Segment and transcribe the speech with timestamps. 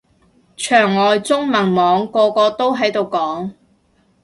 [0.57, 3.53] 牆外中文網個個都喺度講